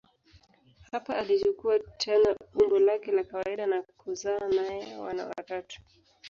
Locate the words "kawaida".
3.23-3.65